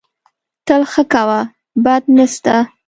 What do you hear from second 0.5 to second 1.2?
تل ښه